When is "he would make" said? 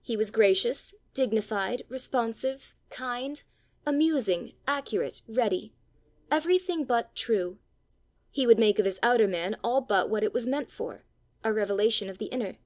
8.30-8.78